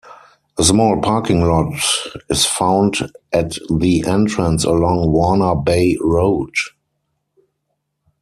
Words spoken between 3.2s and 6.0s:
at the entrance along Warner Bay